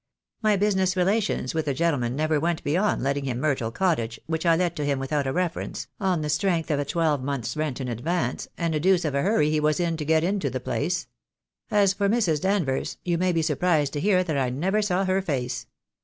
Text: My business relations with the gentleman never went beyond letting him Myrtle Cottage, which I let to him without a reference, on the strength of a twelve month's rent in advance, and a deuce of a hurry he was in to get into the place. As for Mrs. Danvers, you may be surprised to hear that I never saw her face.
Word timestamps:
My 0.41 0.55
business 0.55 0.97
relations 0.97 1.53
with 1.53 1.65
the 1.65 1.75
gentleman 1.75 2.15
never 2.15 2.39
went 2.39 2.63
beyond 2.63 3.03
letting 3.03 3.25
him 3.25 3.39
Myrtle 3.39 3.69
Cottage, 3.69 4.19
which 4.25 4.47
I 4.47 4.55
let 4.55 4.75
to 4.77 4.83
him 4.83 4.97
without 4.97 5.27
a 5.27 5.31
reference, 5.31 5.85
on 5.99 6.21
the 6.21 6.29
strength 6.29 6.71
of 6.71 6.79
a 6.79 6.85
twelve 6.85 7.21
month's 7.21 7.55
rent 7.55 7.79
in 7.79 7.87
advance, 7.87 8.47
and 8.57 8.73
a 8.73 8.79
deuce 8.79 9.05
of 9.05 9.13
a 9.13 9.21
hurry 9.21 9.51
he 9.51 9.59
was 9.59 9.79
in 9.79 9.97
to 9.97 10.03
get 10.03 10.23
into 10.23 10.49
the 10.49 10.59
place. 10.59 11.05
As 11.69 11.93
for 11.93 12.09
Mrs. 12.09 12.41
Danvers, 12.41 12.97
you 13.05 13.19
may 13.19 13.31
be 13.31 13.43
surprised 13.43 13.93
to 13.93 13.99
hear 13.99 14.23
that 14.23 14.39
I 14.39 14.49
never 14.49 14.81
saw 14.81 15.05
her 15.05 15.21
face. 15.21 15.67